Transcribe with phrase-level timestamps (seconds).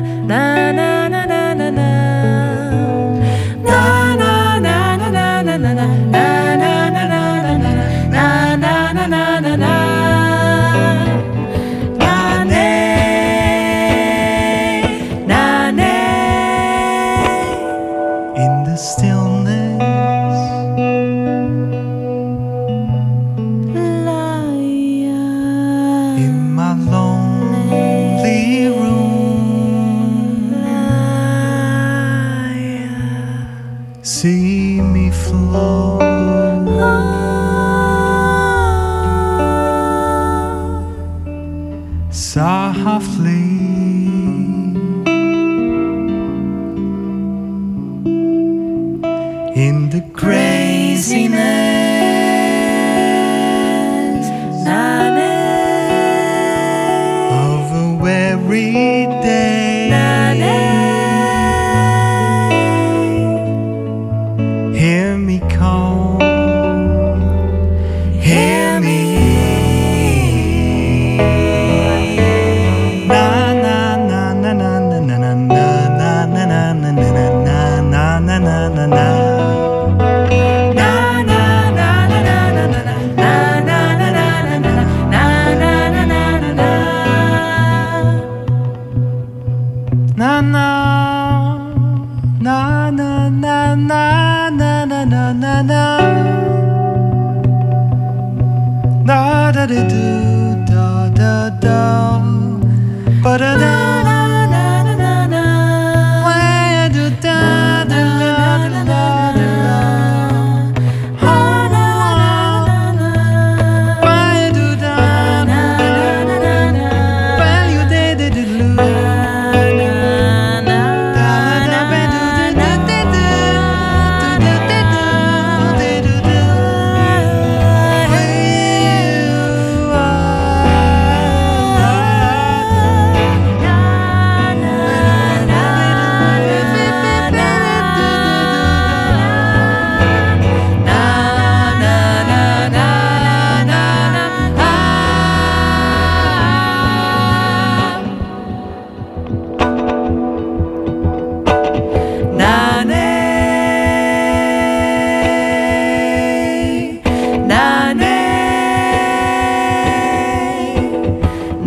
[0.00, 0.99] na na
[34.20, 35.98] see me flow.
[42.10, 43.46] Softly,
[49.66, 51.40] in the craziness
[57.46, 58.99] of a weary.
[65.72, 65.99] Oh.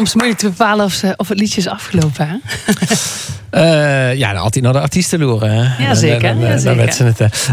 [0.00, 2.28] soms moeilijk te bepalen of, ze, of het liedje is afgelopen.
[2.28, 2.36] Hè?
[4.10, 5.74] Uh, ja, altijd naar de artiesten loeren.
[5.78, 6.20] Ja, zeker.
[6.20, 6.84] Dan, dan, ja, zeker.
[6.86, 7.48] Dan ze het,